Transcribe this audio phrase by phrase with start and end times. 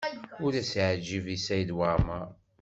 [0.43, 2.29] Ur as-ɛejjbeɣ i Saɛid Waɛmaṛ.